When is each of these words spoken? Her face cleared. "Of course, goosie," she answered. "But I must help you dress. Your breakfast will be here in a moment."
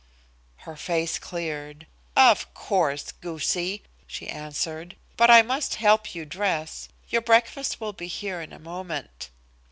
Her 0.65 0.75
face 0.75 1.19
cleared. 1.19 1.85
"Of 2.17 2.51
course, 2.55 3.11
goosie," 3.11 3.83
she 4.07 4.27
answered. 4.27 4.95
"But 5.15 5.29
I 5.29 5.43
must 5.43 5.75
help 5.75 6.15
you 6.15 6.25
dress. 6.25 6.89
Your 7.09 7.21
breakfast 7.21 7.79
will 7.79 7.93
be 7.93 8.07
here 8.07 8.41
in 8.41 8.51
a 8.51 8.57
moment." 8.57 9.29